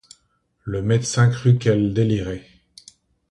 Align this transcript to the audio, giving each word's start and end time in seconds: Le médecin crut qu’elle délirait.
Le 0.63 0.81
médecin 0.81 1.29
crut 1.29 1.59
qu’elle 1.61 1.93
délirait. 1.93 2.47